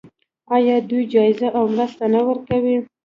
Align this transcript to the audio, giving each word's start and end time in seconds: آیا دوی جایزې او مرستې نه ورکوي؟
آیا 0.55 0.75
دوی 0.89 1.03
جایزې 1.13 1.47
او 1.57 1.63
مرستې 1.75 2.05
نه 2.13 2.21
ورکوي؟ 2.27 2.77